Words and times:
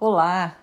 Olá, 0.00 0.56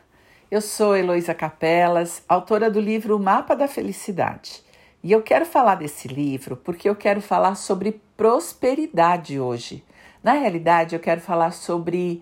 eu 0.52 0.60
sou 0.60 0.94
Heloísa 0.94 1.34
Capelas, 1.34 2.22
autora 2.28 2.70
do 2.70 2.82
livro 2.82 3.18
Mapa 3.18 3.56
da 3.56 3.66
Felicidade. 3.66 4.62
E 5.02 5.10
eu 5.10 5.24
quero 5.24 5.46
falar 5.46 5.76
desse 5.76 6.10
livro 6.10 6.58
porque 6.58 6.88
eu 6.88 6.96
quero 6.98 7.22
falar 7.22 7.56
sobre 7.56 8.02
prosperidade 8.18 9.40
hoje. 9.40 9.86
Na 10.22 10.34
realidade, 10.34 10.96
eu 10.96 11.00
quero 11.00 11.22
falar 11.22 11.52
sobre 11.52 12.22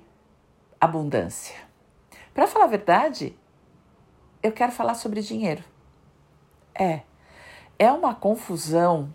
abundância. 0.79 1.55
Para 2.31 2.45
falar 2.45 2.65
a 2.65 2.69
verdade, 2.69 3.35
eu 4.43 4.51
quero 4.51 4.71
falar 4.71 4.93
sobre 4.93 5.21
dinheiro. 5.21 5.63
É, 6.75 7.01
é 7.79 7.91
uma 7.91 8.13
confusão. 8.13 9.11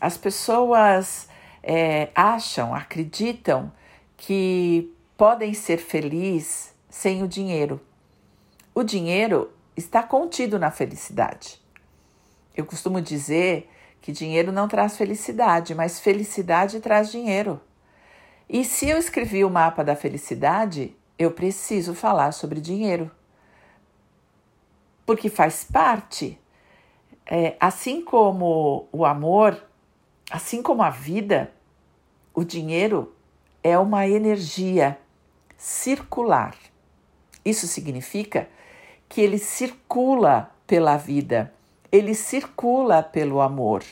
As 0.00 0.18
pessoas 0.18 1.28
é, 1.62 2.10
acham, 2.12 2.74
acreditam 2.74 3.72
que 4.16 4.92
podem 5.16 5.54
ser 5.54 5.76
felizes 5.78 6.69
sem 6.90 7.22
o 7.22 7.28
dinheiro. 7.28 7.80
O 8.74 8.82
dinheiro 8.82 9.50
está 9.76 10.02
contido 10.02 10.58
na 10.58 10.70
felicidade. 10.70 11.60
Eu 12.54 12.66
costumo 12.66 13.00
dizer 13.00 13.70
que 14.02 14.12
dinheiro 14.12 14.50
não 14.50 14.66
traz 14.68 14.96
felicidade, 14.96 15.74
mas 15.74 16.00
felicidade 16.00 16.80
traz 16.80 17.10
dinheiro. 17.10 17.60
E 18.48 18.64
se 18.64 18.88
eu 18.88 18.98
escrevi 18.98 19.44
o 19.44 19.50
mapa 19.50 19.84
da 19.84 19.94
felicidade, 19.94 20.96
eu 21.16 21.30
preciso 21.30 21.94
falar 21.94 22.32
sobre 22.32 22.60
dinheiro. 22.60 23.10
Porque 25.06 25.28
faz 25.28 25.64
parte. 25.64 26.38
É, 27.24 27.56
assim 27.60 28.02
como 28.04 28.88
o 28.90 29.04
amor, 29.04 29.62
assim 30.30 30.62
como 30.62 30.82
a 30.82 30.90
vida, 30.90 31.52
o 32.34 32.42
dinheiro 32.42 33.14
é 33.62 33.78
uma 33.78 34.08
energia 34.08 34.98
circular. 35.56 36.56
Isso 37.44 37.66
significa 37.66 38.48
que 39.08 39.20
ele 39.20 39.38
circula 39.38 40.50
pela 40.66 40.96
vida, 40.96 41.52
ele 41.90 42.14
circula 42.14 43.02
pelo 43.02 43.40
amor 43.40 43.82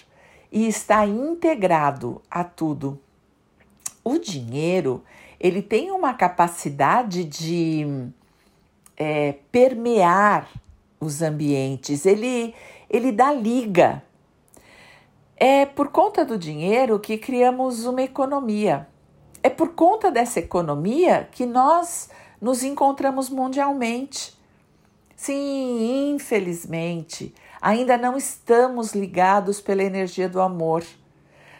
e 0.50 0.66
está 0.66 1.04
integrado 1.06 2.22
a 2.30 2.44
tudo. 2.44 2.98
O 4.04 4.18
dinheiro, 4.18 5.02
ele 5.40 5.60
tem 5.60 5.90
uma 5.90 6.14
capacidade 6.14 7.24
de 7.24 8.08
é, 8.96 9.34
permear 9.50 10.48
os 11.00 11.22
ambientes, 11.22 12.06
ele, 12.06 12.54
ele 12.88 13.12
dá 13.12 13.32
liga. 13.32 14.02
É 15.36 15.64
por 15.64 15.88
conta 15.88 16.24
do 16.24 16.36
dinheiro 16.36 16.98
que 16.98 17.16
criamos 17.16 17.84
uma 17.84 18.02
economia. 18.02 18.88
É 19.42 19.48
por 19.48 19.68
conta 19.74 20.10
dessa 20.10 20.40
economia 20.40 21.28
que 21.30 21.46
nós 21.46 22.10
nos 22.40 22.62
encontramos 22.62 23.28
mundialmente. 23.28 24.36
Sim, 25.16 26.12
infelizmente, 26.14 27.34
ainda 27.60 27.96
não 27.96 28.16
estamos 28.16 28.94
ligados 28.94 29.60
pela 29.60 29.82
energia 29.82 30.28
do 30.28 30.40
amor. 30.40 30.84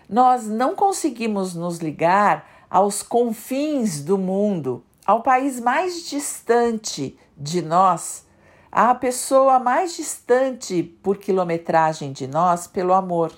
Nós 0.08 0.46
não 0.46 0.74
conseguimos 0.74 1.54
nos 1.54 1.78
ligar 1.78 2.66
aos 2.70 3.02
confins 3.02 4.02
do 4.02 4.16
mundo, 4.16 4.84
ao 5.04 5.22
país 5.22 5.58
mais 5.58 6.08
distante 6.08 7.18
de 7.36 7.62
nós, 7.62 8.26
à 8.70 8.94
pessoa 8.94 9.58
mais 9.58 9.96
distante 9.96 10.82
por 10.82 11.16
quilometragem 11.16 12.12
de 12.12 12.26
nós 12.26 12.66
pelo 12.66 12.92
amor 12.92 13.32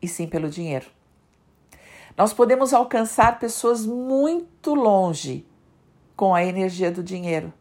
e 0.00 0.06
sim 0.06 0.26
pelo 0.26 0.48
dinheiro. 0.48 0.86
Nós 2.16 2.32
podemos 2.32 2.72
alcançar 2.72 3.38
pessoas 3.38 3.84
muito 3.84 4.74
longe 4.74 5.47
com 6.18 6.34
a 6.34 6.44
energia 6.44 6.90
do 6.90 7.00
dinheiro. 7.00 7.52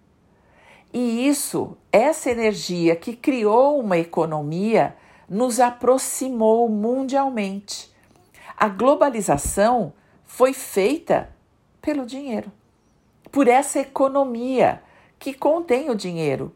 E 0.91 1.27
isso, 1.27 1.77
essa 1.91 2.31
energia 2.31 2.95
que 2.95 3.15
criou 3.15 3.79
uma 3.79 3.99
economia, 3.99 4.95
nos 5.29 5.59
aproximou 5.59 6.67
mundialmente. 6.67 7.93
A 8.57 8.67
globalização 8.67 9.93
foi 10.25 10.53
feita 10.53 11.29
pelo 11.79 12.03
dinheiro, 12.03 12.51
por 13.31 13.47
essa 13.47 13.77
economia 13.77 14.81
que 15.19 15.35
contém 15.35 15.91
o 15.91 15.95
dinheiro. 15.95 16.51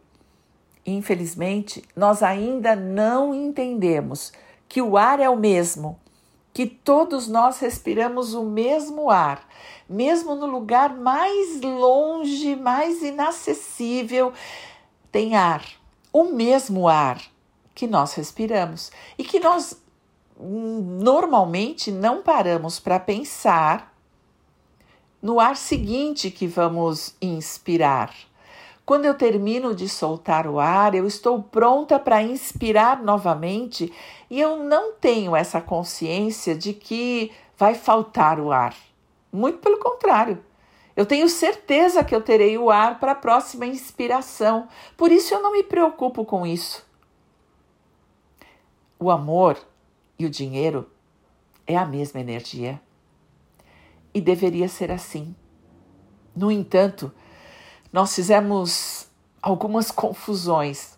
Infelizmente, 0.84 1.84
nós 1.96 2.24
ainda 2.24 2.76
não 2.76 3.36
entendemos 3.36 4.34
que 4.68 4.82
o 4.82 4.98
ar 4.98 5.20
é 5.20 5.30
o 5.30 5.38
mesmo, 5.38 6.00
que 6.54 6.66
todos 6.66 7.28
nós 7.28 7.60
respiramos 7.60 8.34
o 8.34 8.44
mesmo 8.44 9.10
ar, 9.10 9.48
mesmo 9.90 10.36
no 10.36 10.46
lugar 10.46 10.96
mais 10.96 11.62
longe, 11.62 12.56
mais 12.56 13.02
inacessível, 13.02 14.34
tem 15.12 15.36
ar, 15.36 15.66
o 16.12 16.26
mesmo 16.26 16.88
ar 16.88 17.22
que 17.74 17.88
nós 17.88 18.14
respiramos 18.14 18.92
e 19.18 19.24
que 19.24 19.40
nós 19.40 19.82
hum, 20.40 21.00
normalmente 21.02 21.92
não 21.92 22.22
paramos 22.22 22.80
para 22.80 23.00
pensar 23.00 23.92
no 25.22 25.40
ar 25.40 25.56
seguinte 25.56 26.32
que 26.32 26.48
vamos 26.48 27.16
inspirar. 27.22 28.14
Quando 28.92 29.06
eu 29.06 29.14
termino 29.14 29.74
de 29.74 29.88
soltar 29.88 30.46
o 30.46 30.60
ar, 30.60 30.94
eu 30.94 31.08
estou 31.08 31.42
pronta 31.42 31.98
para 31.98 32.22
inspirar 32.22 33.02
novamente 33.02 33.90
e 34.30 34.38
eu 34.38 34.62
não 34.66 34.92
tenho 34.92 35.34
essa 35.34 35.62
consciência 35.62 36.54
de 36.54 36.74
que 36.74 37.32
vai 37.56 37.74
faltar 37.74 38.38
o 38.38 38.52
ar. 38.52 38.76
Muito 39.32 39.60
pelo 39.60 39.80
contrário. 39.80 40.44
Eu 40.94 41.06
tenho 41.06 41.30
certeza 41.30 42.04
que 42.04 42.14
eu 42.14 42.22
terei 42.22 42.58
o 42.58 42.70
ar 42.70 43.00
para 43.00 43.14
a 43.14 43.16
próxima 43.16 43.66
inspiração, 43.66 44.68
por 44.98 45.10
isso 45.10 45.34
eu 45.34 45.42
não 45.42 45.54
me 45.54 45.64
preocupo 45.64 46.26
com 46.26 46.46
isso. 46.46 46.86
O 49.00 49.10
amor 49.10 49.58
e 50.20 50.26
o 50.26 50.30
dinheiro 50.30 50.92
é 51.66 51.78
a 51.78 51.86
mesma 51.86 52.20
energia. 52.20 52.78
E 54.14 54.20
deveria 54.20 54.68
ser 54.68 54.92
assim. 54.92 55.34
No 56.36 56.52
entanto, 56.52 57.10
nós 57.92 58.16
fizemos 58.16 59.08
algumas 59.42 59.92
confusões 59.92 60.98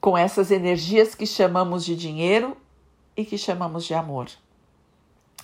com 0.00 0.18
essas 0.18 0.50
energias 0.50 1.14
que 1.14 1.26
chamamos 1.26 1.84
de 1.84 1.94
dinheiro 1.94 2.56
e 3.16 3.24
que 3.24 3.38
chamamos 3.38 3.84
de 3.84 3.94
amor. 3.94 4.28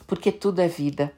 Porque 0.07 0.33
tudo 0.33 0.61
é 0.61 0.69
vida. 0.69 1.13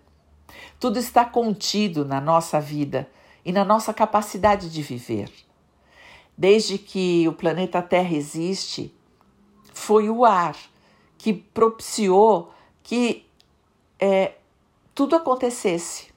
Tudo 0.78 0.98
está 0.98 1.24
contido 1.24 2.04
na 2.04 2.20
nossa 2.20 2.60
vida 2.60 3.08
e 3.44 3.52
na 3.52 3.64
nossa 3.64 3.94
capacidade 3.94 4.70
de 4.70 4.82
viver. 4.82 5.30
Desde 6.36 6.76
que 6.76 7.26
o 7.28 7.32
planeta 7.32 7.80
Terra 7.80 8.14
existe, 8.14 8.94
foi 9.72 10.10
o 10.10 10.24
ar 10.24 10.56
que 11.16 11.32
propiciou 11.32 12.52
que 12.82 13.26
é, 13.98 14.34
tudo 14.94 15.16
acontecesse 15.16 16.10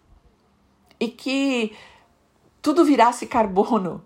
e 1.00 1.08
que 1.08 1.76
tudo 2.64 2.86
virasse 2.86 3.28
carbono 3.28 4.04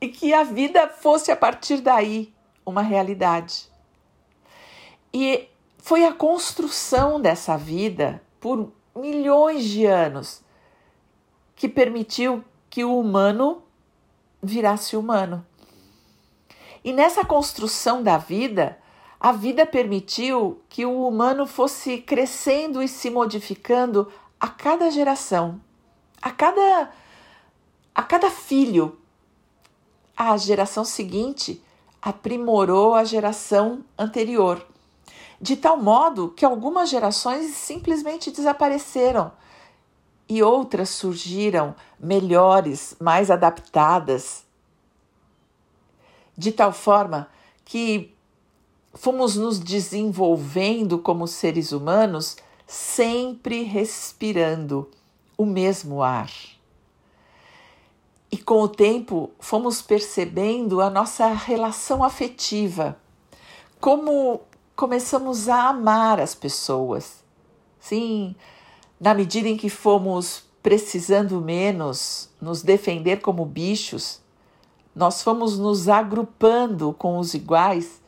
e 0.00 0.06
que 0.06 0.32
a 0.32 0.44
vida 0.44 0.86
fosse 0.86 1.32
a 1.32 1.36
partir 1.36 1.80
daí 1.80 2.32
uma 2.64 2.80
realidade. 2.80 3.68
E 5.12 5.48
foi 5.78 6.04
a 6.04 6.12
construção 6.12 7.20
dessa 7.20 7.56
vida 7.58 8.22
por 8.38 8.72
milhões 8.94 9.64
de 9.64 9.84
anos 9.84 10.44
que 11.56 11.68
permitiu 11.68 12.44
que 12.70 12.84
o 12.84 13.00
humano 13.00 13.64
virasse 14.40 14.96
humano. 14.96 15.44
E 16.84 16.92
nessa 16.92 17.24
construção 17.24 18.00
da 18.00 18.16
vida, 18.16 18.78
a 19.18 19.32
vida 19.32 19.66
permitiu 19.66 20.62
que 20.68 20.86
o 20.86 21.04
humano 21.04 21.46
fosse 21.46 21.98
crescendo 21.98 22.80
e 22.80 22.86
se 22.86 23.10
modificando 23.10 24.12
a 24.38 24.46
cada 24.46 24.88
geração, 24.88 25.60
a 26.22 26.30
cada 26.30 26.92
a 27.98 28.02
cada 28.04 28.30
filho. 28.30 28.96
A 30.16 30.36
geração 30.36 30.84
seguinte 30.84 31.60
aprimorou 32.00 32.94
a 32.94 33.02
geração 33.02 33.84
anterior, 33.98 34.64
de 35.40 35.56
tal 35.56 35.76
modo 35.76 36.28
que 36.28 36.44
algumas 36.44 36.90
gerações 36.90 37.56
simplesmente 37.56 38.30
desapareceram 38.30 39.32
e 40.28 40.44
outras 40.44 40.90
surgiram 40.90 41.74
melhores, 41.98 42.94
mais 43.00 43.32
adaptadas, 43.32 44.44
de 46.36 46.52
tal 46.52 46.72
forma 46.72 47.28
que 47.64 48.14
fomos 48.94 49.34
nos 49.34 49.58
desenvolvendo 49.58 51.00
como 51.00 51.26
seres 51.26 51.72
humanos 51.72 52.36
sempre 52.64 53.64
respirando 53.64 54.88
o 55.36 55.44
mesmo 55.44 56.00
ar. 56.00 56.30
E 58.30 58.36
com 58.36 58.60
o 58.60 58.68
tempo 58.68 59.30
fomos 59.38 59.80
percebendo 59.80 60.80
a 60.80 60.90
nossa 60.90 61.28
relação 61.28 62.04
afetiva, 62.04 62.98
como 63.80 64.42
começamos 64.76 65.48
a 65.48 65.68
amar 65.68 66.20
as 66.20 66.34
pessoas. 66.34 67.24
Sim, 67.80 68.36
na 69.00 69.14
medida 69.14 69.48
em 69.48 69.56
que 69.56 69.70
fomos 69.70 70.44
precisando 70.62 71.40
menos 71.40 72.28
nos 72.40 72.62
defender 72.62 73.20
como 73.20 73.44
bichos, 73.44 74.20
nós 74.94 75.22
fomos 75.22 75.58
nos 75.58 75.88
agrupando 75.88 76.92
com 76.92 77.18
os 77.18 77.32
iguais 77.32 78.02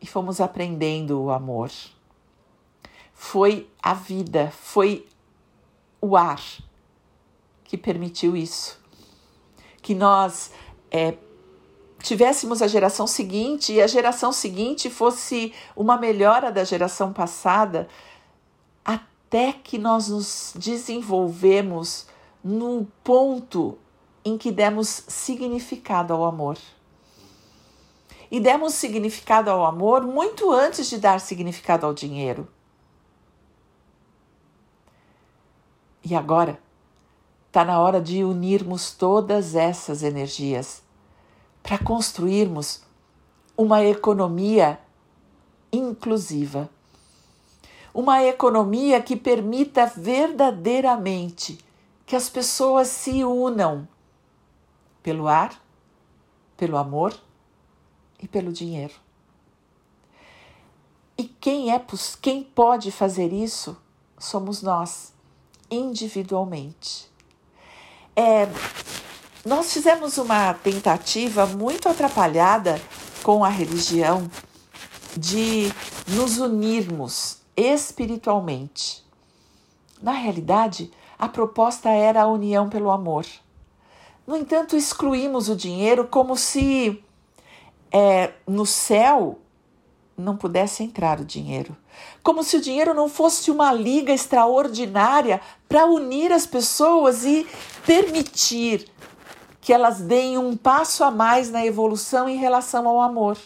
e 0.00 0.06
fomos 0.06 0.40
aprendendo 0.40 1.20
o 1.20 1.30
amor. 1.30 1.70
Foi 3.14 3.70
a 3.82 3.94
vida, 3.94 4.50
foi 4.50 5.08
o 6.00 6.16
ar 6.16 6.42
que 7.64 7.78
permitiu 7.78 8.36
isso. 8.36 8.81
Que 9.82 9.94
nós 9.94 10.50
é, 10.90 11.14
tivéssemos 12.02 12.62
a 12.62 12.66
geração 12.66 13.06
seguinte 13.06 13.72
e 13.72 13.82
a 13.82 13.86
geração 13.86 14.32
seguinte 14.32 14.88
fosse 14.88 15.52
uma 15.76 15.98
melhora 15.98 16.50
da 16.50 16.64
geração 16.64 17.12
passada, 17.12 17.88
até 18.84 19.52
que 19.52 19.78
nós 19.78 20.08
nos 20.08 20.54
desenvolvemos 20.56 22.06
no 22.42 22.86
ponto 23.04 23.78
em 24.24 24.38
que 24.38 24.50
demos 24.50 25.04
significado 25.08 26.12
ao 26.12 26.24
amor. 26.24 26.58
E 28.30 28.40
demos 28.40 28.74
significado 28.74 29.50
ao 29.50 29.64
amor 29.64 30.06
muito 30.06 30.50
antes 30.50 30.88
de 30.88 30.98
dar 30.98 31.20
significado 31.20 31.84
ao 31.84 31.92
dinheiro. 31.92 32.48
E 36.04 36.14
agora, 36.14 36.58
está 37.52 37.66
na 37.66 37.78
hora 37.78 38.00
de 38.00 38.24
unirmos 38.24 38.92
todas 38.92 39.54
essas 39.54 40.02
energias 40.02 40.82
para 41.62 41.76
construirmos 41.76 42.82
uma 43.54 43.84
economia 43.84 44.80
inclusiva. 45.70 46.70
Uma 47.92 48.24
economia 48.24 49.02
que 49.02 49.14
permita 49.14 49.84
verdadeiramente 49.84 51.62
que 52.06 52.16
as 52.16 52.30
pessoas 52.30 52.88
se 52.88 53.22
unam 53.22 53.86
pelo 55.02 55.28
ar, 55.28 55.62
pelo 56.56 56.78
amor 56.78 57.12
e 58.18 58.26
pelo 58.26 58.50
dinheiro. 58.50 58.94
E 61.18 61.24
quem 61.24 61.70
é 61.70 61.84
quem 62.22 62.42
pode 62.42 62.90
fazer 62.90 63.30
isso 63.30 63.76
somos 64.18 64.62
nós, 64.62 65.12
individualmente. 65.70 67.11
É, 68.14 68.48
nós 69.44 69.72
fizemos 69.72 70.18
uma 70.18 70.54
tentativa 70.54 71.46
muito 71.46 71.88
atrapalhada 71.88 72.80
com 73.22 73.44
a 73.44 73.48
religião 73.48 74.30
de 75.16 75.72
nos 76.08 76.38
unirmos 76.38 77.38
espiritualmente. 77.56 79.04
Na 80.02 80.12
realidade, 80.12 80.90
a 81.18 81.28
proposta 81.28 81.88
era 81.90 82.22
a 82.22 82.26
união 82.26 82.68
pelo 82.68 82.90
amor. 82.90 83.24
No 84.26 84.36
entanto, 84.36 84.76
excluímos 84.76 85.48
o 85.48 85.56
dinheiro 85.56 86.06
como 86.06 86.36
se 86.36 87.02
é, 87.90 88.32
no 88.46 88.66
céu 88.66 89.38
não 90.16 90.36
pudesse 90.36 90.82
entrar 90.82 91.20
o 91.20 91.24
dinheiro. 91.24 91.76
Como 92.22 92.42
se 92.42 92.56
o 92.56 92.60
dinheiro 92.60 92.94
não 92.94 93.08
fosse 93.08 93.50
uma 93.50 93.72
liga 93.72 94.12
extraordinária 94.12 95.40
para 95.68 95.86
unir 95.86 96.32
as 96.32 96.46
pessoas 96.46 97.24
e 97.24 97.46
permitir 97.86 98.88
que 99.60 99.72
elas 99.72 100.00
deem 100.00 100.36
um 100.38 100.56
passo 100.56 101.04
a 101.04 101.10
mais 101.10 101.50
na 101.50 101.64
evolução 101.64 102.28
em 102.28 102.36
relação 102.36 102.88
ao 102.88 103.00
amor. 103.00 103.38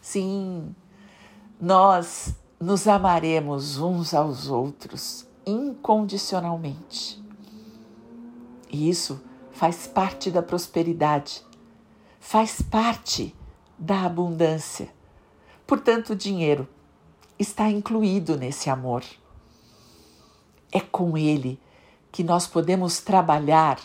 Sim, 0.00 0.74
nós 1.60 2.34
nos 2.60 2.86
amaremos 2.86 3.78
uns 3.78 4.14
aos 4.14 4.48
outros 4.48 5.26
incondicionalmente. 5.44 7.22
E 8.70 8.88
isso 8.88 9.20
faz 9.50 9.86
parte 9.86 10.30
da 10.30 10.42
prosperidade, 10.42 11.44
faz 12.20 12.62
parte 12.62 13.34
da 13.78 14.02
abundância. 14.02 14.88
Portanto, 15.68 16.14
o 16.14 16.16
dinheiro 16.16 16.66
está 17.38 17.68
incluído 17.68 18.38
nesse 18.38 18.70
amor. 18.70 19.04
É 20.72 20.80
com 20.80 21.18
ele 21.18 21.60
que 22.10 22.24
nós 22.24 22.46
podemos 22.46 23.02
trabalhar 23.02 23.78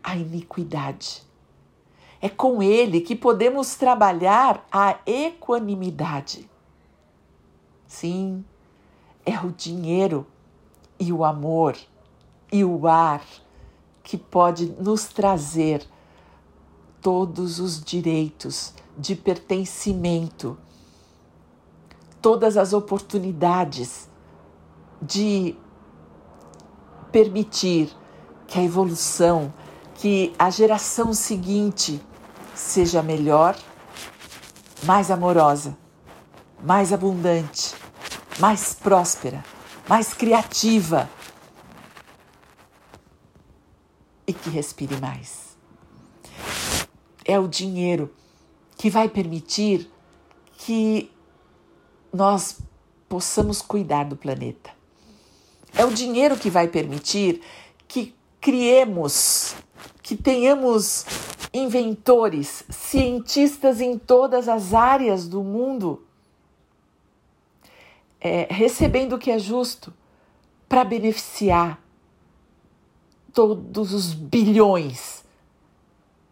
a 0.00 0.16
iniquidade. 0.16 1.24
É 2.20 2.28
com 2.28 2.62
ele 2.62 3.00
que 3.00 3.16
podemos 3.16 3.74
trabalhar 3.74 4.64
a 4.70 5.00
equanimidade. 5.04 6.48
Sim, 7.88 8.44
é 9.24 9.40
o 9.40 9.50
dinheiro 9.50 10.24
e 11.00 11.12
o 11.12 11.24
amor 11.24 11.76
e 12.52 12.62
o 12.62 12.86
ar 12.86 13.24
que 14.04 14.16
pode 14.16 14.66
nos 14.66 15.06
trazer 15.06 15.84
todos 17.02 17.58
os 17.58 17.82
direitos 17.82 18.72
de 18.96 19.16
pertencimento, 19.16 20.56
todas 22.26 22.56
as 22.56 22.72
oportunidades 22.72 24.08
de 25.00 25.56
permitir 27.12 27.88
que 28.48 28.58
a 28.58 28.64
evolução 28.64 29.54
que 29.94 30.34
a 30.36 30.50
geração 30.50 31.14
seguinte 31.14 32.02
seja 32.52 33.00
melhor, 33.00 33.56
mais 34.82 35.08
amorosa, 35.08 35.78
mais 36.64 36.92
abundante, 36.92 37.76
mais 38.40 38.74
próspera, 38.74 39.44
mais 39.88 40.12
criativa 40.12 41.08
e 44.26 44.32
que 44.32 44.50
respire 44.50 45.00
mais. 45.00 45.56
É 47.24 47.38
o 47.38 47.46
dinheiro 47.46 48.12
que 48.76 48.90
vai 48.90 49.08
permitir 49.08 49.88
que 50.54 51.14
nós 52.12 52.58
possamos 53.08 53.62
cuidar 53.62 54.04
do 54.04 54.16
planeta. 54.16 54.70
É 55.74 55.84
o 55.84 55.92
dinheiro 55.92 56.36
que 56.36 56.50
vai 56.50 56.68
permitir 56.68 57.42
que 57.86 58.14
criemos 58.40 59.54
que 60.06 60.16
tenhamos 60.16 61.04
inventores, 61.52 62.64
cientistas 62.68 63.80
em 63.80 63.98
todas 63.98 64.48
as 64.48 64.72
áreas 64.72 65.26
do 65.26 65.42
mundo, 65.42 66.06
é, 68.20 68.46
recebendo 68.48 69.14
o 69.14 69.18
que 69.18 69.32
é 69.32 69.38
justo 69.38 69.92
para 70.68 70.84
beneficiar 70.84 71.82
todos 73.32 73.92
os 73.92 74.14
bilhões 74.14 75.24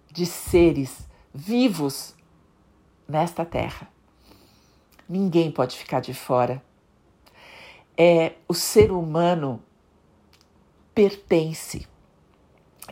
de 0.09 0.25
seres 0.25 1.09
vivos 1.35 2.14
nesta 3.09 3.45
terra. 3.45 3.94
Ninguém 5.09 5.51
pode 5.51 5.77
ficar 5.77 6.01
de 6.01 6.15
fora. 6.15 6.63
É 7.97 8.33
o 8.49 8.55
ser 8.55 8.91
humano 8.91 9.63
pertence 10.95 11.87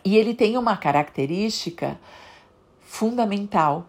e 0.05 0.17
ele 0.17 0.35
tem 0.35 0.57
uma 0.57 0.77
característica 0.77 1.99
fundamental. 2.81 3.87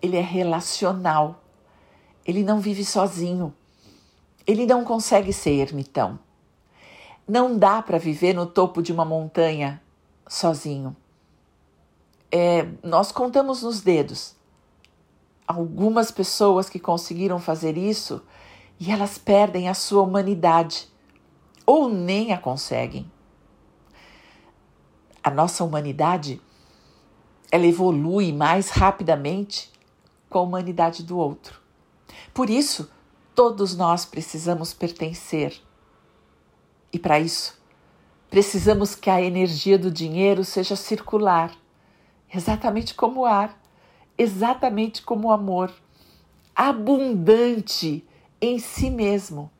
Ele 0.00 0.16
é 0.16 0.22
relacional. 0.22 1.42
Ele 2.24 2.42
não 2.42 2.60
vive 2.60 2.84
sozinho. 2.84 3.54
Ele 4.46 4.66
não 4.66 4.84
consegue 4.84 5.32
ser 5.32 5.52
ermitão. 5.52 6.18
Não 7.28 7.56
dá 7.58 7.82
para 7.82 7.98
viver 7.98 8.34
no 8.34 8.46
topo 8.46 8.82
de 8.82 8.92
uma 8.92 9.04
montanha 9.04 9.80
sozinho. 10.26 10.96
É, 12.32 12.66
nós 12.82 13.12
contamos 13.12 13.62
nos 13.62 13.80
dedos 13.80 14.34
algumas 15.50 16.10
pessoas 16.10 16.68
que 16.68 16.78
conseguiram 16.78 17.38
fazer 17.38 17.76
isso 17.76 18.22
e 18.78 18.90
elas 18.90 19.18
perdem 19.18 19.68
a 19.68 19.74
sua 19.74 20.02
humanidade 20.02 20.88
ou 21.66 21.88
nem 21.88 22.32
a 22.32 22.38
conseguem 22.38 23.10
a 25.22 25.30
nossa 25.30 25.62
humanidade 25.64 26.40
ela 27.52 27.66
evolui 27.66 28.32
mais 28.32 28.70
rapidamente 28.70 29.70
com 30.28 30.38
a 30.38 30.42
humanidade 30.42 31.02
do 31.02 31.18
outro. 31.18 31.60
Por 32.32 32.48
isso, 32.48 32.90
todos 33.34 33.76
nós 33.76 34.04
precisamos 34.04 34.72
pertencer. 34.72 35.60
E 36.92 36.98
para 36.98 37.18
isso, 37.18 37.60
precisamos 38.30 38.94
que 38.94 39.10
a 39.10 39.20
energia 39.20 39.78
do 39.78 39.90
dinheiro 39.90 40.44
seja 40.44 40.76
circular, 40.76 41.52
exatamente 42.32 42.94
como 42.94 43.20
o 43.20 43.26
ar, 43.26 43.59
exatamente 44.20 45.00
como 45.00 45.28
o 45.28 45.32
amor, 45.32 45.72
abundante 46.54 48.06
em 48.38 48.58
si 48.58 48.90
mesmo. 48.90 49.50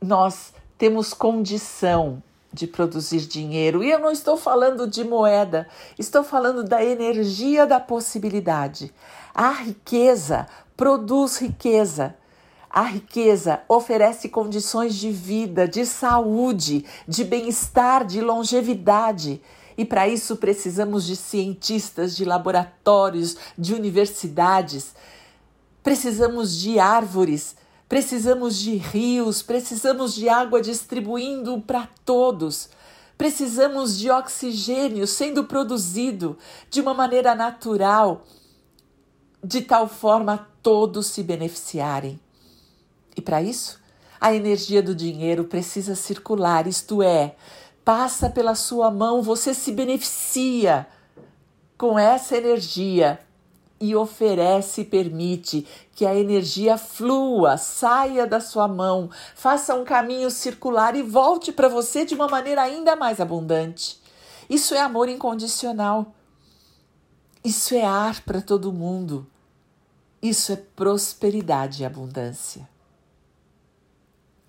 Nós 0.00 0.52
temos 0.76 1.14
condição 1.14 2.20
de 2.52 2.66
produzir 2.66 3.20
dinheiro. 3.20 3.84
E 3.84 3.90
eu 3.90 4.00
não 4.00 4.10
estou 4.10 4.36
falando 4.36 4.88
de 4.88 5.04
moeda, 5.04 5.68
estou 5.96 6.24
falando 6.24 6.64
da 6.64 6.84
energia 6.84 7.64
da 7.64 7.78
possibilidade. 7.78 8.92
A 9.32 9.50
riqueza 9.50 10.48
produz 10.76 11.38
riqueza. 11.38 12.16
A 12.68 12.82
riqueza 12.82 13.60
oferece 13.68 14.28
condições 14.28 14.96
de 14.96 15.12
vida, 15.12 15.68
de 15.68 15.86
saúde, 15.86 16.84
de 17.06 17.22
bem-estar, 17.22 18.04
de 18.04 18.20
longevidade. 18.20 19.40
E 19.82 19.84
para 19.84 20.06
isso 20.06 20.36
precisamos 20.36 21.04
de 21.04 21.16
cientistas, 21.16 22.14
de 22.14 22.24
laboratórios, 22.24 23.36
de 23.58 23.74
universidades. 23.74 24.94
Precisamos 25.82 26.56
de 26.56 26.78
árvores, 26.78 27.56
precisamos 27.88 28.56
de 28.60 28.76
rios, 28.76 29.42
precisamos 29.42 30.14
de 30.14 30.28
água 30.28 30.62
distribuindo 30.62 31.60
para 31.62 31.88
todos. 32.04 32.68
Precisamos 33.18 33.98
de 33.98 34.08
oxigênio 34.08 35.04
sendo 35.04 35.42
produzido 35.42 36.38
de 36.70 36.80
uma 36.80 36.94
maneira 36.94 37.34
natural, 37.34 38.24
de 39.42 39.62
tal 39.62 39.88
forma 39.88 40.46
todos 40.62 41.08
se 41.08 41.24
beneficiarem. 41.24 42.20
E 43.16 43.20
para 43.20 43.42
isso, 43.42 43.80
a 44.20 44.32
energia 44.32 44.80
do 44.80 44.94
dinheiro 44.94 45.42
precisa 45.42 45.96
circular, 45.96 46.68
isto 46.68 47.02
é, 47.02 47.34
passa 47.84 48.30
pela 48.30 48.54
sua 48.54 48.90
mão, 48.90 49.22
você 49.22 49.54
se 49.54 49.72
beneficia 49.72 50.86
com 51.76 51.98
essa 51.98 52.36
energia 52.36 53.20
e 53.80 53.96
oferece 53.96 54.84
permite 54.84 55.66
que 55.92 56.06
a 56.06 56.14
energia 56.14 56.78
flua, 56.78 57.56
saia 57.56 58.24
da 58.24 58.40
sua 58.40 58.68
mão, 58.68 59.10
faça 59.34 59.74
um 59.74 59.84
caminho 59.84 60.30
circular 60.30 60.94
e 60.94 61.02
volte 61.02 61.50
para 61.50 61.68
você 61.68 62.04
de 62.04 62.14
uma 62.14 62.28
maneira 62.28 62.62
ainda 62.62 62.94
mais 62.94 63.20
abundante. 63.20 64.00
Isso 64.48 64.74
é 64.74 64.80
amor 64.80 65.08
incondicional. 65.08 66.14
Isso 67.42 67.74
é 67.74 67.84
ar 67.84 68.20
para 68.20 68.40
todo 68.40 68.72
mundo. 68.72 69.26
Isso 70.22 70.52
é 70.52 70.56
prosperidade 70.56 71.82
e 71.82 71.84
abundância. 71.84 72.68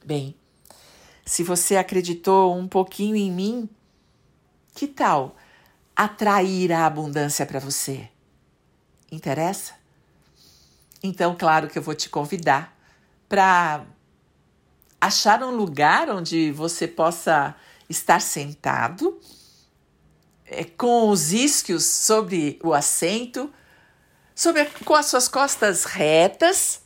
Bem, 0.05 0.35
se 1.25 1.43
você 1.43 1.77
acreditou 1.77 2.55
um 2.55 2.67
pouquinho 2.67 3.15
em 3.15 3.31
mim, 3.31 3.69
que 4.73 4.87
tal 4.87 5.35
atrair 5.95 6.71
a 6.71 6.85
abundância 6.85 7.45
para 7.45 7.59
você? 7.59 8.09
Interessa? 9.11 9.73
Então, 11.01 11.35
claro 11.35 11.67
que 11.67 11.77
eu 11.77 11.81
vou 11.81 11.93
te 11.93 12.09
convidar 12.09 12.75
para 13.27 13.85
achar 14.99 15.43
um 15.43 15.51
lugar 15.51 16.09
onde 16.09 16.51
você 16.51 16.87
possa 16.87 17.55
estar 17.89 18.21
sentado, 18.21 19.19
é, 20.45 20.63
com 20.63 21.09
os 21.09 21.33
isquios 21.33 21.85
sobre 21.85 22.59
o 22.63 22.73
assento, 22.73 23.51
sobre, 24.33 24.65
com 24.85 24.95
as 24.95 25.07
suas 25.07 25.27
costas 25.27 25.83
retas 25.83 26.83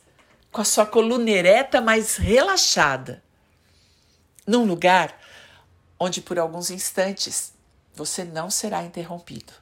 com 0.50 0.60
a 0.60 0.64
sua 0.64 0.86
coluna 0.86 1.30
ereta, 1.30 1.80
mas 1.80 2.16
relaxada, 2.16 3.22
num 4.48 4.64
lugar 4.64 5.14
onde 6.00 6.22
por 6.22 6.38
alguns 6.38 6.70
instantes 6.70 7.52
você 7.94 8.24
não 8.24 8.50
será 8.50 8.82
interrompido. 8.82 9.52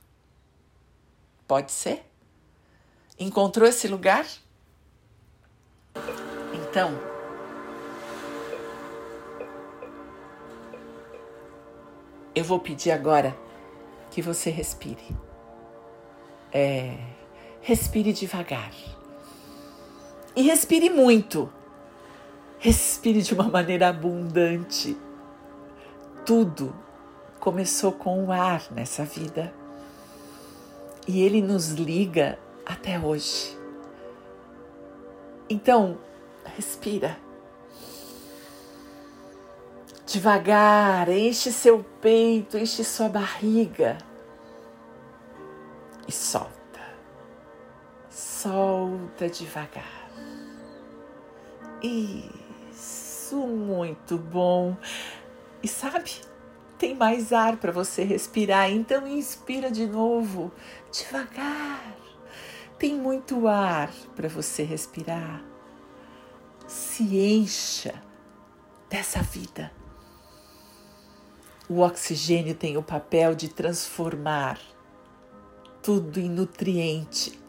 Pode 1.48 1.72
ser? 1.72 2.08
Encontrou 3.18 3.68
esse 3.68 3.88
lugar? 3.88 4.24
Então, 6.54 6.96
eu 12.32 12.44
vou 12.44 12.60
pedir 12.60 12.92
agora 12.92 13.36
que 14.12 14.22
você 14.22 14.50
respire. 14.50 15.16
É, 16.52 16.96
respire 17.60 18.12
devagar. 18.12 18.72
E 20.36 20.42
respire 20.42 20.90
muito. 20.90 21.52
Respire 22.58 23.22
de 23.22 23.34
uma 23.34 23.48
maneira 23.48 23.88
abundante. 23.88 24.96
Tudo 26.24 26.74
começou 27.38 27.92
com 27.92 28.24
o 28.24 28.32
ar 28.32 28.66
nessa 28.70 29.04
vida. 29.04 29.52
E 31.06 31.22
ele 31.22 31.40
nos 31.40 31.70
liga 31.70 32.38
até 32.64 32.98
hoje. 32.98 33.56
Então, 35.48 35.96
respira. 36.56 37.16
Devagar, 40.04 41.08
enche 41.08 41.52
seu 41.52 41.84
peito, 42.00 42.56
enche 42.56 42.82
sua 42.82 43.08
barriga 43.08 43.98
e 46.08 46.12
solta. 46.12 46.50
Solta 48.08 49.28
devagar. 49.28 50.10
Isso, 51.82 52.35
muito 53.34 54.18
bom. 54.18 54.76
E 55.62 55.68
sabe, 55.68 56.20
tem 56.78 56.94
mais 56.94 57.32
ar 57.32 57.56
para 57.56 57.72
você 57.72 58.04
respirar, 58.04 58.70
então 58.70 59.06
inspira 59.06 59.70
de 59.70 59.86
novo, 59.86 60.52
devagar. 60.92 61.96
Tem 62.78 62.94
muito 62.94 63.48
ar 63.48 63.90
para 64.14 64.28
você 64.28 64.62
respirar. 64.62 65.42
Se 66.66 67.02
encha 67.16 67.94
dessa 68.90 69.22
vida. 69.22 69.72
O 71.68 71.80
oxigênio 71.80 72.54
tem 72.54 72.76
o 72.76 72.82
papel 72.82 73.34
de 73.34 73.48
transformar 73.48 74.60
tudo 75.82 76.20
em 76.20 76.28
nutriente, 76.28 77.40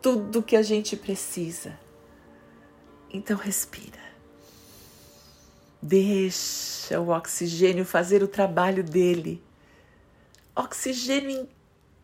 tudo 0.00 0.42
que 0.42 0.56
a 0.56 0.62
gente 0.62 0.96
precisa. 0.96 1.78
Então 3.10 3.36
respira. 3.36 4.11
Deixa 5.82 7.00
o 7.00 7.08
oxigênio 7.08 7.84
fazer 7.84 8.22
o 8.22 8.28
trabalho 8.28 8.84
dele. 8.84 9.42
Oxigênio 10.54 11.30
em 11.30 11.48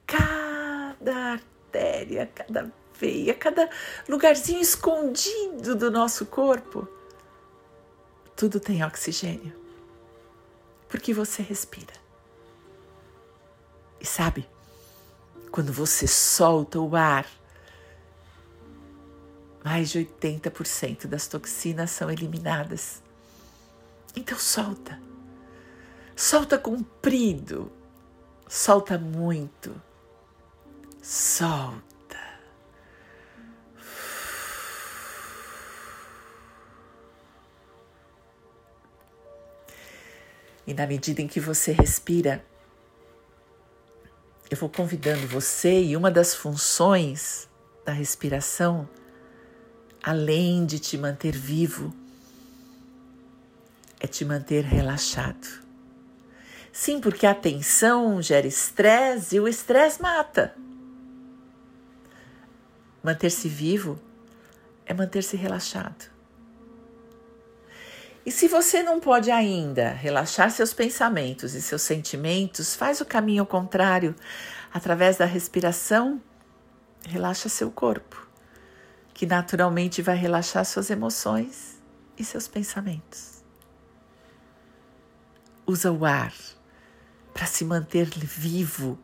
cada 0.05 1.15
artéria, 1.15 2.27
cada 2.35 2.73
veia, 2.99 3.35
cada 3.35 3.71
lugarzinho 4.09 4.61
escondido 4.61 5.77
do 5.77 5.91
nosso 5.91 6.27
corpo. 6.27 6.89
Tudo 8.35 8.59
tem 8.59 8.85
oxigênio. 8.85 9.55
Porque 10.89 11.15
você 11.15 11.43
respira. 11.43 11.93
E 14.01 14.07
sabe, 14.07 14.49
quando 15.53 15.73
você 15.73 16.07
solta 16.07 16.81
o 16.81 16.97
ar, 16.97 17.27
mais 19.65 19.91
de 19.91 19.99
80% 19.99 21.07
das 21.07 21.27
toxinas 21.27 21.91
são 21.91 22.11
eliminadas. 22.11 23.03
Então 24.17 24.39
solta. 24.39 25.01
Solta 26.17 26.59
comprido. 26.59 27.71
Solta 28.49 28.99
muito. 28.99 29.81
Solta. 31.03 31.89
E 40.67 40.75
na 40.75 40.87
medida 40.87 41.23
em 41.23 41.27
que 41.29 41.41
você 41.41 41.73
respira, 41.73 42.45
eu 44.51 44.57
vou 44.57 44.69
convidando 44.69 45.27
você 45.27 45.83
e 45.83 45.97
uma 45.97 46.11
das 46.11 46.35
funções 46.35 47.49
da 47.85 47.93
respiração 47.93 48.89
além 50.03 50.65
de 50.65 50.79
te 50.79 50.97
manter 50.97 51.37
vivo, 51.37 51.95
é 54.01 54.07
te 54.07 54.25
manter 54.25 54.65
relaxado. 54.65 55.67
Sim, 56.73 57.01
porque 57.01 57.27
a 57.27 57.35
tensão 57.35 58.21
gera 58.23 58.47
estresse 58.47 59.37
e 59.37 59.41
o 59.41 59.49
estresse 59.49 60.01
mata. 60.01 60.55
Manter-se 63.03 63.49
vivo 63.49 63.99
é 64.87 64.95
manter-se 64.95 65.37
relaxado. 65.37 66.11
E 68.25 68.31
se 68.31 68.47
você 68.47 68.83
não 68.83 69.01
pode 69.01 69.31
ainda 69.31 69.91
relaxar 69.91 70.51
seus 70.51 70.75
pensamentos 70.75 71.55
e 71.55 71.63
seus 71.63 71.83
sentimentos, 71.83 72.75
faz 72.75 73.01
o 73.01 73.07
caminho 73.07 73.47
contrário. 73.47 74.15
Através 74.73 75.17
da 75.17 75.25
respiração, 75.25 76.21
relaxa 77.07 77.49
seu 77.49 77.71
corpo 77.71 78.29
que 79.19 79.27
naturalmente 79.27 80.01
vai 80.01 80.15
relaxar 80.15 80.65
suas 80.65 80.91
emoções 80.91 81.77
e 82.17 82.23
seus 82.23 82.47
pensamentos. 82.47 83.38
Usa 85.69 85.93
o 85.93 86.05
ar 86.05 86.33
para 87.35 87.47
se 87.47 87.65
manter 87.65 88.09
vivo 88.09 88.99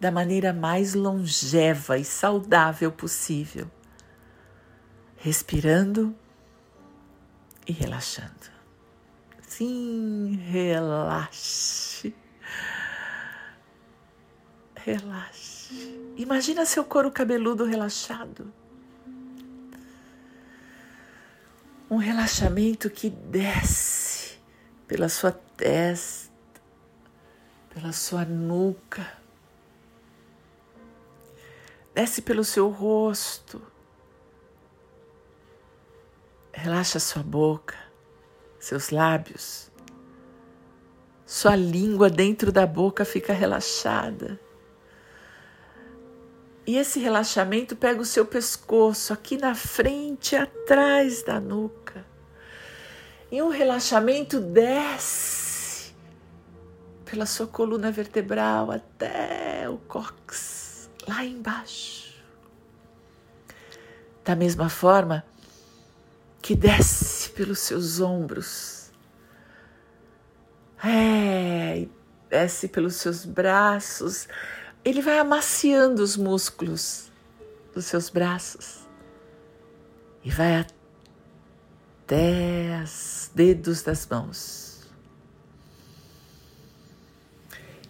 da 0.00 0.10
maneira 0.10 0.52
mais 0.52 0.94
longeva 0.94 1.96
e 1.96 2.04
saudável 2.04 2.90
possível, 2.90 3.70
respirando 5.16 6.14
e 7.66 7.72
relaxando. 7.72 8.50
Sim, 9.46 10.40
relaxe. 10.50 12.12
Relaxe. 14.74 16.12
Imagina 16.16 16.66
seu 16.66 16.84
couro 16.84 17.12
cabeludo 17.12 17.64
relaxado 17.64 18.52
Um 21.92 21.98
relaxamento 21.98 22.88
que 22.88 23.10
desce 23.10 24.01
pela 24.86 25.08
sua 25.08 25.32
testa, 25.32 26.30
pela 27.72 27.92
sua 27.92 28.24
nuca, 28.24 29.06
desce 31.94 32.22
pelo 32.22 32.44
seu 32.44 32.68
rosto, 32.68 33.62
relaxa 36.52 36.98
sua 36.98 37.22
boca, 37.22 37.76
seus 38.58 38.90
lábios, 38.90 39.70
sua 41.26 41.56
língua 41.56 42.10
dentro 42.10 42.52
da 42.52 42.66
boca 42.66 43.04
fica 43.04 43.32
relaxada. 43.32 44.38
E 46.66 46.76
esse 46.76 47.00
relaxamento 47.00 47.74
pega 47.74 48.00
o 48.00 48.04
seu 48.04 48.24
pescoço 48.24 49.12
aqui 49.12 49.36
na 49.36 49.54
frente, 49.54 50.36
atrás 50.36 51.22
da 51.22 51.40
nuca. 51.40 52.11
E 53.32 53.42
um 53.42 53.48
relaxamento 53.48 54.38
desce 54.38 55.92
pela 57.04 57.26
sua 57.26 57.48
coluna 57.48 57.90
vertebral 57.90 58.70
até 58.70 59.68
o 59.68 59.78
cóccix, 59.88 60.88
lá 61.08 61.24
embaixo. 61.24 62.22
Da 64.24 64.36
mesma 64.36 64.68
forma 64.68 65.24
que 66.40 66.54
desce 66.54 67.30
pelos 67.30 67.58
seus 67.58 67.98
ombros. 68.00 68.92
É, 70.84 71.88
desce 72.28 72.68
pelos 72.68 72.96
seus 72.96 73.24
braços 73.24 74.28
ele 74.84 75.00
vai 75.00 75.18
amaciando 75.18 76.02
os 76.02 76.16
músculos 76.16 77.10
dos 77.72 77.84
seus 77.84 78.10
braços 78.10 78.80
e 80.24 80.30
vai 80.30 80.56
até 80.56 80.81
os 82.82 83.30
dedos 83.34 83.82
das 83.82 84.06
mãos. 84.06 84.62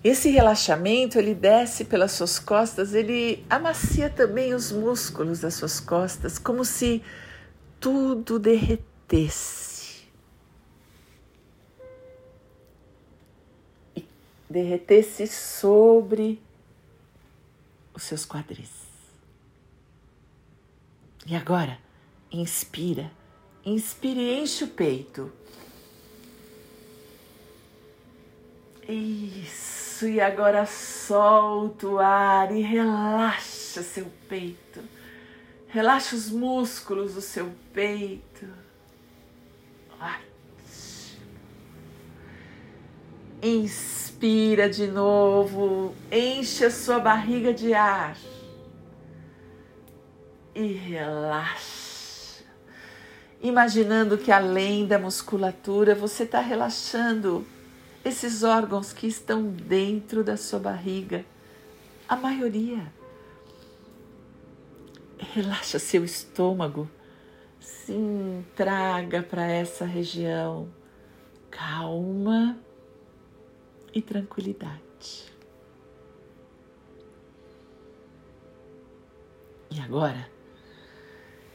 Esse 0.05 0.31
relaxamento, 0.31 1.17
ele 1.17 1.35
desce 1.35 1.85
pelas 1.85 2.12
suas 2.12 2.38
costas, 2.38 2.93
ele 2.93 3.45
amacia 3.49 4.11
também 4.11 4.52
os 4.52 4.73
músculos 4.73 5.41
das 5.41 5.55
suas 5.55 5.79
costas, 5.79 6.38
como 6.38 6.64
se 6.64 7.02
tudo 7.79 8.38
derretesse. 8.38 10.02
E 13.95 14.05
derretesse 14.50 15.29
sobre 15.29 16.43
os 17.95 18.02
seus 18.02 18.26
quadris. 18.26 18.71
E 21.25 21.37
agora, 21.37 21.79
inspira, 22.33 23.09
inspire 23.64 24.40
enche 24.40 24.64
o 24.64 24.69
peito. 24.69 25.33
Isso, 28.88 30.07
e 30.07 30.21
agora 30.21 30.66
solta 30.66 31.87
o 31.87 31.99
ar 31.99 32.50
e 32.54 32.61
relaxa 32.61 33.83
seu 33.83 34.11
peito. 34.28 34.81
Relaxa 35.69 36.16
os 36.16 36.28
músculos 36.28 37.14
do 37.14 37.21
seu 37.21 37.52
peito. 37.73 38.47
Ótimo. 40.00 40.33
Inspira 43.42 44.69
de 44.69 44.87
novo, 44.87 45.95
enche 46.11 46.64
a 46.64 46.71
sua 46.71 46.99
barriga 46.99 47.54
de 47.54 47.73
ar 47.73 48.16
e 50.54 50.73
relaxa. 50.73 51.82
Imaginando 53.42 54.16
que 54.16 54.30
além 54.30 54.87
da 54.87 54.99
musculatura 54.99 55.94
você 55.94 56.22
está 56.22 56.40
relaxando 56.40 57.44
esses 58.04 58.42
órgãos 58.42 58.92
que 58.92 59.06
estão 59.06 59.44
dentro 59.44 60.22
da 60.22 60.37
sua 60.37 60.61
barriga, 60.61 61.25
a 62.08 62.16
maioria. 62.16 62.92
Relaxa 65.18 65.78
seu 65.78 66.05
estômago, 66.05 66.88
sim, 67.61 68.44
traga 68.57 69.22
para 69.22 69.44
essa 69.44 69.85
região 69.85 70.68
calma 71.52 72.59
e 73.94 74.00
tranquilidade. 74.00 75.31
E 79.70 79.78
agora, 79.81 80.28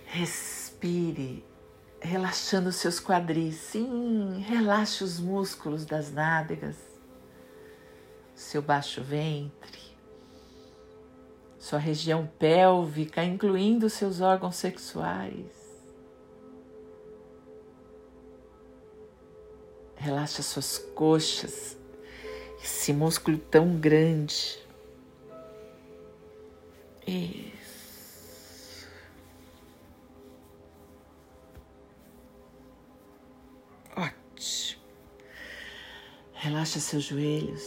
respire, 0.06 1.44
relaxando 2.02 2.72
seus 2.72 3.00
quadris. 3.00 3.56
Sim, 3.56 4.40
relaxe 4.46 5.04
os 5.04 5.20
músculos 5.20 5.86
das 5.86 6.12
nádegas, 6.12 6.76
seu 8.36 8.62
baixo 8.62 9.02
ventre, 9.04 9.82
sua 11.58 11.80
região 11.80 12.30
pélvica, 12.40 13.24
incluindo 13.24 13.90
seus 13.90 14.22
órgãos 14.22 14.56
sexuais. 14.56 15.68
Relaxa 19.96 20.44
suas 20.44 20.78
coxas, 20.78 21.76
esse 22.64 22.94
músculo 22.94 23.38
tão 23.38 23.76
grande. 23.78 24.60
Isso. 27.06 27.57
Ótimo. 34.38 34.82
Relaxa 36.34 36.80
seus 36.80 37.06
joelhos, 37.06 37.64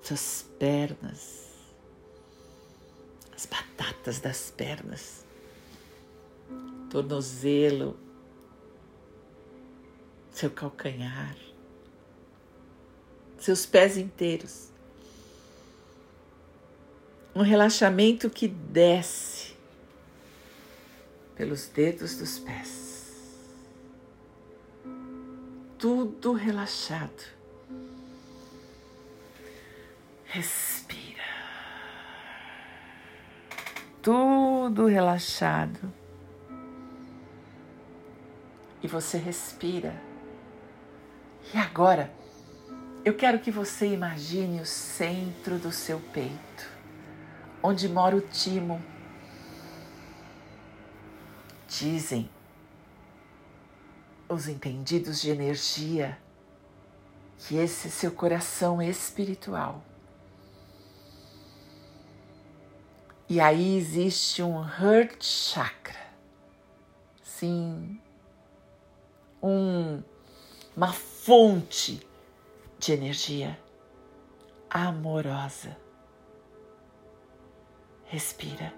suas 0.00 0.46
pernas, 0.56 1.48
as 3.34 3.44
batatas 3.46 4.20
das 4.20 4.52
pernas, 4.52 5.24
tornozelo, 6.88 7.98
seu 10.30 10.50
calcanhar 10.50 11.36
seus 13.42 13.66
pés 13.66 13.96
inteiros. 13.96 14.68
Um 17.34 17.42
relaxamento 17.42 18.30
que 18.30 18.46
desce 18.46 19.56
pelos 21.34 21.66
dedos 21.66 22.16
dos 22.18 22.38
pés. 22.38 22.91
Tudo 25.82 26.32
relaxado. 26.32 27.24
Respira. 30.26 31.24
Tudo 34.00 34.86
relaxado. 34.86 35.92
E 38.80 38.86
você 38.86 39.18
respira. 39.18 40.00
E 41.52 41.58
agora? 41.58 42.14
Eu 43.04 43.16
quero 43.16 43.40
que 43.40 43.50
você 43.50 43.88
imagine 43.88 44.60
o 44.60 44.64
centro 44.64 45.58
do 45.58 45.72
seu 45.72 45.98
peito, 45.98 46.70
onde 47.60 47.88
mora 47.88 48.14
o 48.14 48.20
timo. 48.20 48.80
Dizem 51.66 52.30
os 54.32 54.48
entendidos 54.48 55.20
de 55.20 55.30
energia 55.30 56.18
que 57.38 57.56
esse 57.56 57.90
seu 57.90 58.10
coração 58.10 58.80
espiritual. 58.80 59.82
E 63.28 63.40
aí 63.40 63.76
existe 63.76 64.42
um 64.42 64.62
heart 64.62 65.24
chakra. 65.24 66.00
Sim, 67.22 67.98
um, 69.42 70.02
uma 70.76 70.92
fonte 70.92 72.06
de 72.78 72.92
energia 72.92 73.58
amorosa. 74.70 75.76
Respira 78.04 78.72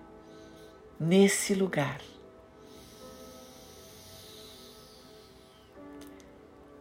nesse 0.99 1.55
lugar. 1.55 2.01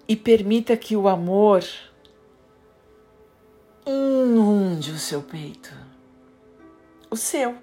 E 0.08 0.16
permita 0.16 0.76
que 0.76 0.96
o 0.96 1.08
amor 1.08 1.64
inunde 3.86 4.92
o 4.92 4.98
seu 4.98 5.22
peito. 5.22 5.74
O 7.10 7.16
seu. 7.16 7.58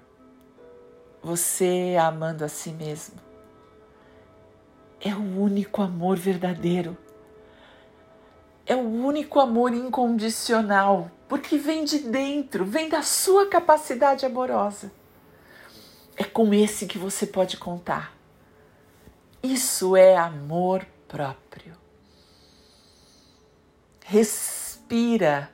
Você 1.21 1.95
amando 1.99 2.43
a 2.43 2.47
si 2.47 2.71
mesmo. 2.71 3.15
É 4.99 5.13
o 5.13 5.39
único 5.39 5.81
amor 5.81 6.17
verdadeiro 6.17 6.97
é 8.71 8.75
o 8.75 8.87
único 8.87 9.39
amor 9.41 9.73
incondicional, 9.73 11.11
porque 11.27 11.57
vem 11.57 11.83
de 11.83 11.99
dentro, 11.99 12.63
vem 12.63 12.87
da 12.87 13.01
sua 13.01 13.47
capacidade 13.47 14.25
amorosa. 14.25 14.89
É 16.15 16.23
com 16.23 16.53
esse 16.53 16.85
que 16.85 16.97
você 16.97 17.27
pode 17.27 17.57
contar. 17.57 18.15
Isso 19.43 19.97
é 19.97 20.15
amor 20.15 20.85
próprio. 21.05 21.73
Respira 24.11 25.49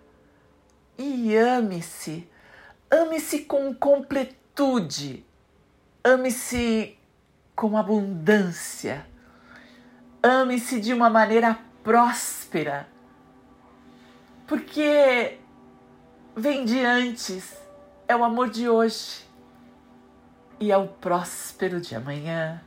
e 0.97 1.37
ame-se. 1.37 2.27
Ame-se 2.89 3.41
com 3.41 3.71
completude. 3.71 5.23
Ame-se 6.03 6.97
com 7.55 7.77
abundância. 7.77 9.05
Ame-se 10.23 10.79
de 10.79 10.91
uma 10.91 11.07
maneira 11.07 11.59
próspera. 11.83 12.89
Porque 14.47 15.37
vem 16.35 16.65
de 16.65 16.83
antes, 16.83 17.55
é 18.07 18.15
o 18.15 18.23
amor 18.23 18.49
de 18.49 18.67
hoje 18.67 19.23
e 20.59 20.71
é 20.71 20.77
o 20.77 20.87
próspero 20.87 21.79
de 21.79 21.93
amanhã. 21.93 22.59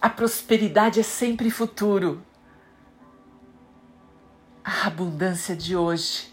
A 0.00 0.10
prosperidade 0.10 0.98
é 0.98 1.04
sempre 1.04 1.48
futuro. 1.48 2.26
A 4.68 4.88
abundância 4.88 5.54
de 5.54 5.76
hoje. 5.76 6.26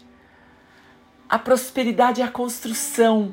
A 1.28 1.38
prosperidade 1.38 2.20
é 2.20 2.24
a 2.24 2.28
construção. 2.28 3.32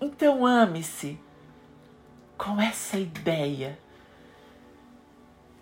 Então 0.00 0.46
ame-se 0.46 1.20
com 2.38 2.58
essa 2.58 2.98
ideia 2.98 3.78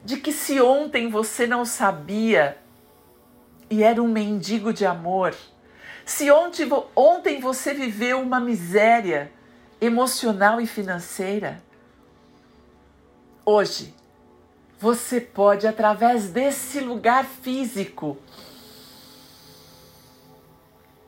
de 0.04 0.16
que 0.16 0.32
se 0.32 0.60
ontem 0.60 1.10
você 1.10 1.44
não 1.44 1.64
sabia 1.64 2.56
e 3.68 3.82
era 3.82 4.00
um 4.00 4.06
mendigo 4.06 4.72
de 4.72 4.86
amor, 4.86 5.34
se 6.06 6.30
ontem, 6.30 6.68
ontem 6.94 7.40
você 7.40 7.74
viveu 7.74 8.20
uma 8.20 8.38
miséria 8.38 9.32
emocional 9.80 10.60
e 10.60 10.68
financeira, 10.68 11.60
hoje 13.44 13.92
você 14.84 15.18
pode, 15.18 15.66
através 15.66 16.28
desse 16.28 16.78
lugar 16.78 17.24
físico, 17.24 18.18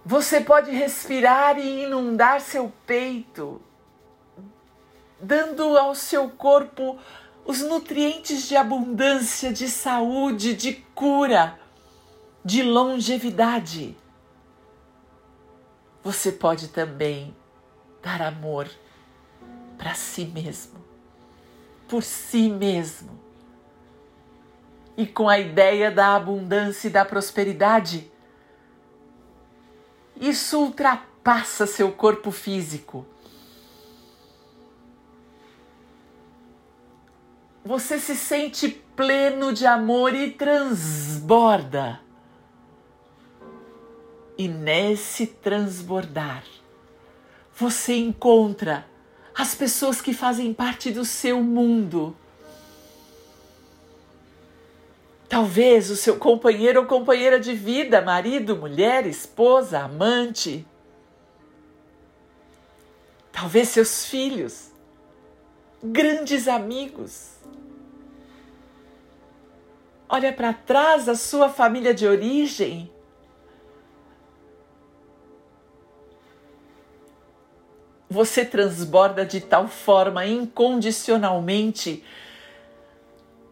você 0.02 0.40
pode 0.40 0.70
respirar 0.70 1.58
e 1.58 1.82
inundar 1.82 2.40
seu 2.40 2.72
peito, 2.86 3.60
dando 5.20 5.76
ao 5.76 5.94
seu 5.94 6.30
corpo 6.30 6.98
os 7.44 7.60
nutrientes 7.60 8.48
de 8.48 8.56
abundância, 8.56 9.52
de 9.52 9.68
saúde, 9.68 10.54
de 10.54 10.72
cura, 10.94 11.60
de 12.42 12.62
longevidade. 12.62 13.94
Você 16.02 16.32
pode 16.32 16.68
também 16.68 17.36
dar 18.02 18.22
amor 18.22 18.70
para 19.76 19.92
si 19.92 20.24
mesmo, 20.24 20.82
por 21.86 22.02
si 22.02 22.48
mesmo. 22.48 23.25
E 24.96 25.06
com 25.06 25.28
a 25.28 25.38
ideia 25.38 25.90
da 25.90 26.14
abundância 26.14 26.88
e 26.88 26.90
da 26.90 27.04
prosperidade, 27.04 28.10
isso 30.18 30.58
ultrapassa 30.58 31.66
seu 31.66 31.92
corpo 31.92 32.30
físico 32.30 33.06
você 37.66 37.98
se 37.98 38.14
sente 38.14 38.68
pleno 38.94 39.52
de 39.52 39.66
amor 39.66 40.14
e 40.14 40.30
transborda. 40.30 42.00
E 44.38 44.46
nesse 44.46 45.26
transbordar, 45.26 46.44
você 47.52 47.96
encontra 47.96 48.86
as 49.34 49.52
pessoas 49.52 50.00
que 50.00 50.14
fazem 50.14 50.54
parte 50.54 50.92
do 50.92 51.04
seu 51.04 51.42
mundo. 51.42 52.16
Talvez 55.28 55.90
o 55.90 55.96
seu 55.96 56.16
companheiro 56.18 56.80
ou 56.80 56.86
companheira 56.86 57.38
de 57.40 57.52
vida, 57.52 58.00
marido, 58.00 58.56
mulher, 58.56 59.06
esposa, 59.06 59.80
amante. 59.80 60.66
Talvez 63.32 63.68
seus 63.68 64.06
filhos, 64.06 64.70
grandes 65.82 66.48
amigos 66.48 67.36
olha 70.08 70.32
para 70.32 70.52
trás 70.52 71.08
a 71.08 71.14
sua 71.14 71.48
família 71.48 71.92
de 71.92 72.06
origem. 72.06 72.90
Você 78.08 78.44
transborda 78.44 79.26
de 79.26 79.40
tal 79.40 79.66
forma 79.66 80.24
incondicionalmente 80.24 82.04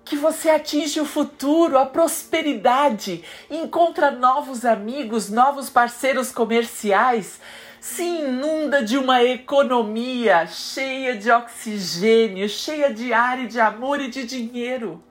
que 0.05 0.17
você 0.17 0.51
atinge 0.51 1.01
o 1.01 1.05
futuro, 1.05 1.79
a 1.79 1.87
prosperidade, 1.87 3.25
encontra 3.51 4.11
novos 4.11 4.65
amigos, 4.65 5.31
novos 5.31 5.71
parceiros 5.71 6.31
comerciais, 6.31 7.41
se 7.81 8.03
inunda 8.03 8.83
de 8.83 8.99
uma 8.99 9.23
economia 9.23 10.47
cheia 10.47 11.17
de 11.17 11.31
oxigênio, 11.31 12.49
cheia 12.49 12.93
de 12.93 13.13
ar 13.13 13.43
e 13.43 13.47
de 13.47 13.61
amor 13.61 14.01
e 14.01 14.09
de 14.09 14.25
dinheiro 14.25 15.03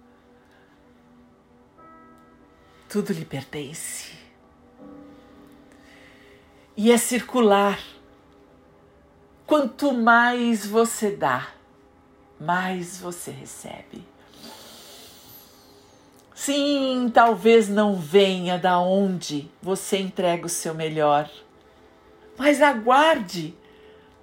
tudo 2.94 3.12
lhe 3.12 3.26
pertence. 3.26 4.14
E 6.78 6.92
é 6.92 6.98
circular. 6.98 7.80
Quanto 9.48 9.92
mais 9.92 10.64
você 10.64 11.10
dá, 11.10 11.48
mais 12.40 13.00
você 13.00 13.32
recebe. 13.32 14.06
Sim, 16.44 17.10
talvez 17.14 17.70
não 17.70 17.96
venha 17.96 18.60
da 18.60 18.78
onde 18.78 19.50
você 19.62 19.98
entrega 19.98 20.46
o 20.46 20.50
seu 20.50 20.74
melhor, 20.74 21.32
mas 22.38 22.62
aguarde. 22.62 23.56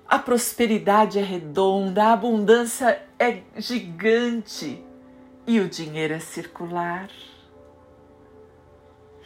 A 0.07 0.19
prosperidade 0.19 1.19
é 1.19 1.23
redonda, 1.23 2.05
a 2.05 2.13
abundância 2.13 3.03
é 3.19 3.41
gigante 3.57 4.85
e 5.47 5.61
o 5.61 5.67
dinheiro 5.67 6.13
é 6.13 6.19
circular 6.19 7.09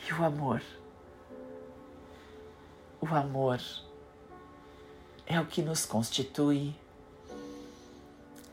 e 0.09 0.13
o 0.13 0.25
amor. 0.25 0.63
O 3.01 3.09
amor 3.13 3.61
é 5.27 5.41
o 5.41 5.47
que 5.47 5.63
nos 5.63 5.85
constitui. 5.85 6.73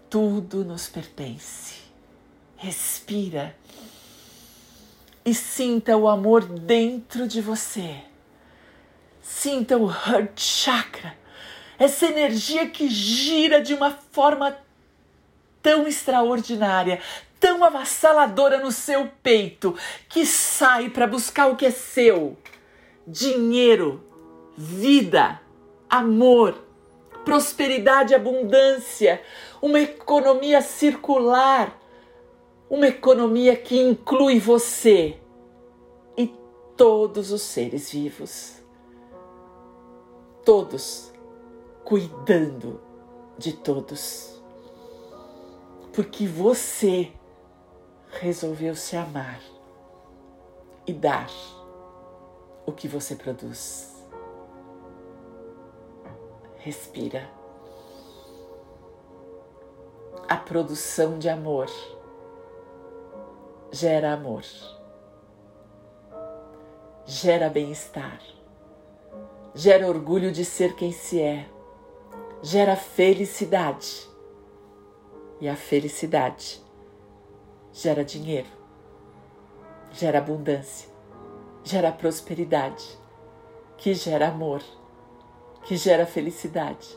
Tudo 0.10 0.65
nos 0.65 0.89
pertence. 0.89 1.75
Respira 2.58 3.56
e 5.25 5.34
sinta 5.34 5.95
o 5.95 6.07
amor 6.07 6.43
dentro 6.43 7.27
de 7.27 7.41
você. 7.41 7.95
Sinta 9.21 9.77
o 9.77 9.89
Heart 9.89 10.39
Chakra, 10.39 11.15
essa 11.77 12.05
energia 12.07 12.67
que 12.67 12.89
gira 12.89 13.62
de 13.62 13.73
uma 13.73 13.91
forma 13.91 14.57
tão 15.62 15.88
extraordinária, 15.88 16.99
tão 17.39 17.63
avassaladora 17.63 18.60
no 18.60 18.71
seu 18.71 19.10
peito 19.21 19.75
que 20.10 20.25
sai 20.25 20.89
para 20.89 21.07
buscar 21.07 21.47
o 21.47 21.55
que 21.55 21.65
é 21.65 21.71
seu: 21.71 22.38
dinheiro, 23.05 24.03
vida, 24.57 25.39
amor, 25.89 26.63
prosperidade, 27.25 28.13
abundância, 28.13 29.21
uma 29.62 29.79
economia 29.79 30.62
circular, 30.62 31.81
uma 32.71 32.88
economia 32.88 33.53
que 33.53 33.77
inclui 33.77 34.39
você 34.39 35.19
e 36.15 36.27
todos 36.77 37.29
os 37.34 37.41
seres 37.41 37.91
vivos. 37.91 38.63
Todos 40.45 41.12
cuidando 41.84 42.79
de 43.38 43.51
todos. 43.51 44.41
Porque 45.91 46.25
você 46.25 47.12
resolveu 48.10 48.73
se 48.73 48.95
amar 48.95 49.41
e 50.88 50.93
dar 50.93 51.29
o 52.65 52.71
que 52.71 52.88
você 52.88 53.17
produz. 53.17 54.01
Respira. 56.55 57.29
A 60.29 60.38
produção 60.38 61.19
de 61.19 61.27
amor 61.27 61.67
gera 63.73 64.12
amor, 64.12 64.43
gera 67.05 67.49
bem-estar, 67.49 68.19
gera 69.55 69.88
orgulho 69.88 70.29
de 70.29 70.43
ser 70.43 70.75
quem 70.75 70.91
se 70.91 71.21
é, 71.21 71.47
gera 72.41 72.75
felicidade. 72.75 74.10
E 75.39 75.49
a 75.49 75.55
felicidade 75.55 76.62
gera 77.71 78.03
dinheiro, 78.03 78.49
gera 79.91 80.19
abundância, 80.19 80.89
gera 81.63 81.91
prosperidade, 81.91 82.99
que 83.77 83.93
gera 83.93 84.27
amor, 84.27 84.62
que 85.63 85.77
gera 85.77 86.05
felicidade, 86.05 86.95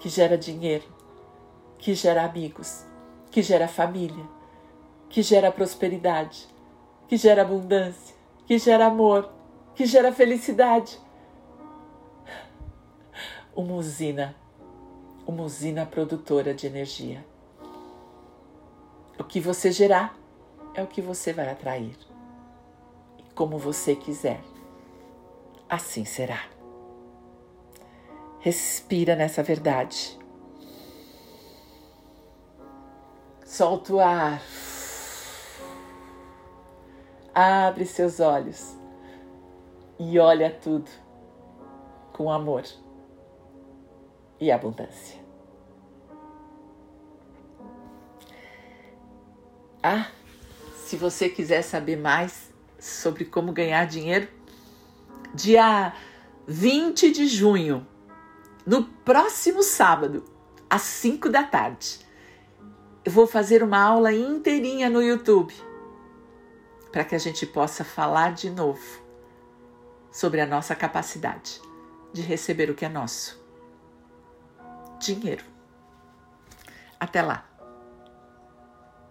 que 0.00 0.08
gera 0.08 0.36
dinheiro, 0.36 0.84
que 1.78 1.94
gera 1.94 2.24
amigos, 2.24 2.84
que 3.30 3.40
gera 3.40 3.66
família, 3.66 4.37
que 5.08 5.22
gera 5.22 5.50
prosperidade, 5.50 6.46
que 7.06 7.16
gera 7.16 7.42
abundância, 7.42 8.14
que 8.46 8.58
gera 8.58 8.86
amor, 8.86 9.30
que 9.74 9.86
gera 9.86 10.12
felicidade. 10.12 10.98
Uma 13.54 13.74
usina, 13.74 14.36
uma 15.26 15.42
usina 15.42 15.86
produtora 15.86 16.54
de 16.54 16.66
energia. 16.66 17.24
O 19.18 19.24
que 19.24 19.40
você 19.40 19.72
gerar 19.72 20.16
é 20.74 20.82
o 20.82 20.86
que 20.86 21.02
você 21.02 21.32
vai 21.32 21.50
atrair. 21.50 21.96
E 23.18 23.22
como 23.34 23.58
você 23.58 23.96
quiser, 23.96 24.40
assim 25.68 26.04
será. 26.04 26.44
Respira 28.40 29.16
nessa 29.16 29.42
verdade. 29.42 30.16
Solta 33.44 33.94
o 33.94 34.00
ar. 34.00 34.40
Abre 37.40 37.86
seus 37.86 38.18
olhos 38.18 38.76
e 39.96 40.18
olha 40.18 40.50
tudo 40.50 40.90
com 42.12 42.32
amor 42.32 42.64
e 44.40 44.50
abundância. 44.50 45.20
Ah, 49.80 50.08
se 50.84 50.96
você 50.96 51.28
quiser 51.28 51.62
saber 51.62 51.96
mais 51.96 52.52
sobre 52.76 53.24
como 53.24 53.52
ganhar 53.52 53.86
dinheiro, 53.86 54.26
dia 55.32 55.94
20 56.44 57.12
de 57.12 57.28
junho, 57.28 57.86
no 58.66 58.82
próximo 58.82 59.62
sábado, 59.62 60.24
às 60.68 60.82
5 60.82 61.28
da 61.28 61.44
tarde, 61.44 62.00
eu 63.04 63.12
vou 63.12 63.28
fazer 63.28 63.62
uma 63.62 63.78
aula 63.78 64.12
inteirinha 64.12 64.90
no 64.90 65.00
YouTube 65.00 65.67
para 66.90 67.04
que 67.04 67.14
a 67.14 67.18
gente 67.18 67.46
possa 67.46 67.84
falar 67.84 68.32
de 68.32 68.50
novo 68.50 69.02
sobre 70.10 70.40
a 70.40 70.46
nossa 70.46 70.74
capacidade 70.74 71.60
de 72.12 72.22
receber 72.22 72.70
o 72.70 72.74
que 72.74 72.84
é 72.84 72.88
nosso 72.88 73.40
dinheiro. 74.98 75.44
Até 76.98 77.22
lá! 77.22 77.47